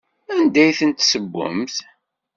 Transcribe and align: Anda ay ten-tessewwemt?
Anda 0.35 0.59
ay 0.63 0.71
ten-tessewwemt? 0.79 1.75